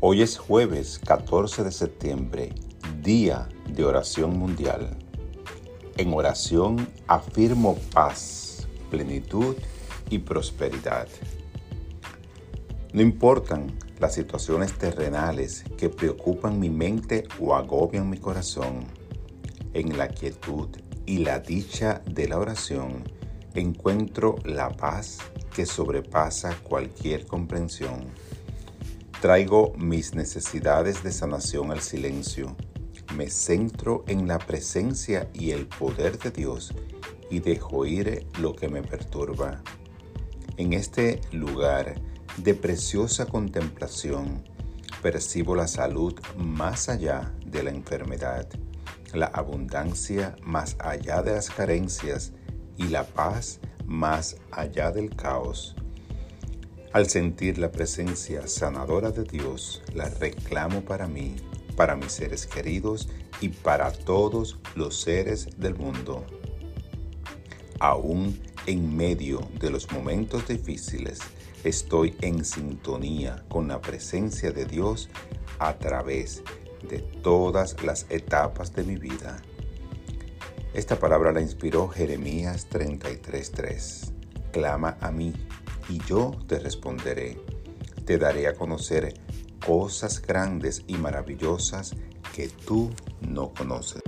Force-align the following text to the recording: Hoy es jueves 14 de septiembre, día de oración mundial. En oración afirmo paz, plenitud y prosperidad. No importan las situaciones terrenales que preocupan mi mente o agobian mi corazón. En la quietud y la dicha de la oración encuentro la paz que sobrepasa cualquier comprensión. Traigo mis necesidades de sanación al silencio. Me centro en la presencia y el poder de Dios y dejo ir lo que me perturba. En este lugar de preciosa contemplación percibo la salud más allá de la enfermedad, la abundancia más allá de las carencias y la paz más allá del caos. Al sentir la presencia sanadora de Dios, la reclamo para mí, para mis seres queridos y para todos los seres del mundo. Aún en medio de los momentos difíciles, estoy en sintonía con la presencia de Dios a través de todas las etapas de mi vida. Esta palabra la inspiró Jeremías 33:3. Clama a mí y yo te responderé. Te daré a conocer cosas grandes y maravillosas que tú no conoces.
Hoy 0.00 0.22
es 0.22 0.38
jueves 0.38 1.00
14 1.04 1.64
de 1.64 1.72
septiembre, 1.72 2.54
día 3.02 3.48
de 3.68 3.84
oración 3.84 4.38
mundial. 4.38 4.96
En 5.96 6.14
oración 6.14 6.88
afirmo 7.08 7.76
paz, 7.92 8.68
plenitud 8.90 9.56
y 10.08 10.20
prosperidad. 10.20 11.08
No 12.92 13.02
importan 13.02 13.76
las 13.98 14.14
situaciones 14.14 14.78
terrenales 14.78 15.64
que 15.76 15.88
preocupan 15.88 16.60
mi 16.60 16.70
mente 16.70 17.26
o 17.40 17.56
agobian 17.56 18.08
mi 18.08 18.18
corazón. 18.18 18.84
En 19.74 19.98
la 19.98 20.06
quietud 20.06 20.68
y 21.06 21.18
la 21.18 21.40
dicha 21.40 22.02
de 22.08 22.28
la 22.28 22.38
oración 22.38 23.02
encuentro 23.54 24.36
la 24.44 24.70
paz 24.70 25.18
que 25.52 25.66
sobrepasa 25.66 26.56
cualquier 26.62 27.26
comprensión. 27.26 28.06
Traigo 29.20 29.72
mis 29.76 30.14
necesidades 30.14 31.02
de 31.02 31.10
sanación 31.10 31.72
al 31.72 31.80
silencio. 31.80 32.56
Me 33.16 33.28
centro 33.28 34.04
en 34.06 34.28
la 34.28 34.38
presencia 34.38 35.28
y 35.34 35.50
el 35.50 35.66
poder 35.66 36.20
de 36.20 36.30
Dios 36.30 36.72
y 37.28 37.40
dejo 37.40 37.84
ir 37.84 38.28
lo 38.38 38.54
que 38.54 38.68
me 38.68 38.80
perturba. 38.80 39.60
En 40.56 40.72
este 40.72 41.20
lugar 41.32 42.00
de 42.36 42.54
preciosa 42.54 43.26
contemplación 43.26 44.44
percibo 45.02 45.56
la 45.56 45.66
salud 45.66 46.14
más 46.36 46.88
allá 46.88 47.34
de 47.44 47.64
la 47.64 47.70
enfermedad, 47.70 48.48
la 49.14 49.26
abundancia 49.26 50.36
más 50.44 50.76
allá 50.78 51.22
de 51.22 51.32
las 51.32 51.50
carencias 51.50 52.34
y 52.76 52.84
la 52.84 53.02
paz 53.02 53.58
más 53.84 54.36
allá 54.52 54.92
del 54.92 55.16
caos. 55.16 55.74
Al 56.92 57.06
sentir 57.10 57.58
la 57.58 57.70
presencia 57.70 58.48
sanadora 58.48 59.10
de 59.10 59.24
Dios, 59.24 59.82
la 59.94 60.08
reclamo 60.08 60.80
para 60.80 61.06
mí, 61.06 61.36
para 61.76 61.94
mis 61.96 62.12
seres 62.12 62.46
queridos 62.46 63.10
y 63.42 63.50
para 63.50 63.92
todos 63.92 64.58
los 64.74 64.98
seres 64.98 65.48
del 65.58 65.74
mundo. 65.74 66.24
Aún 67.78 68.40
en 68.66 68.96
medio 68.96 69.46
de 69.60 69.68
los 69.68 69.92
momentos 69.92 70.48
difíciles, 70.48 71.18
estoy 71.62 72.16
en 72.22 72.42
sintonía 72.42 73.44
con 73.48 73.68
la 73.68 73.82
presencia 73.82 74.50
de 74.50 74.64
Dios 74.64 75.10
a 75.58 75.76
través 75.76 76.42
de 76.88 77.00
todas 77.00 77.82
las 77.82 78.06
etapas 78.08 78.74
de 78.74 78.84
mi 78.84 78.96
vida. 78.96 79.42
Esta 80.72 80.98
palabra 80.98 81.32
la 81.32 81.42
inspiró 81.42 81.86
Jeremías 81.88 82.66
33:3. 82.70 84.12
Clama 84.52 84.96
a 85.02 85.12
mí 85.12 85.34
y 85.88 85.98
yo 86.06 86.32
te 86.46 86.58
responderé. 86.58 87.40
Te 88.04 88.18
daré 88.18 88.46
a 88.46 88.54
conocer 88.54 89.14
cosas 89.64 90.20
grandes 90.22 90.82
y 90.86 90.94
maravillosas 90.94 91.94
que 92.34 92.48
tú 92.48 92.90
no 93.20 93.52
conoces. 93.52 94.02